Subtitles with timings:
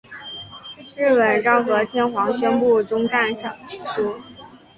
[0.97, 3.55] 日本昭和天皇宣布终战诏
[3.85, 4.19] 书。